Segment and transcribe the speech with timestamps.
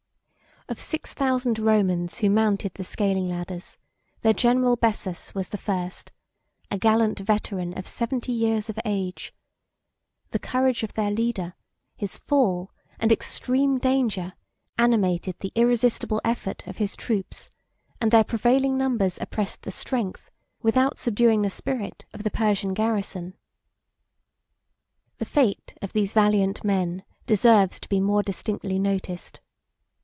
[0.69, 3.77] Of six thousand Romans who mounted the scaling ladders,
[4.21, 6.13] their general Bessas was the first,
[6.69, 9.33] a gallant veteran of seventy years of age:
[10.29, 11.55] the courage of their leader,
[11.97, 14.31] his fall, and extreme danger,
[14.77, 17.49] animated the irresistible effort of his troops;
[17.99, 20.31] and their prevailing numbers oppressed the strength,
[20.61, 23.33] without subduing the spirit, of the Persian garrison.
[25.17, 29.41] The fate of these valiant men deserves to be more distinctly noticed.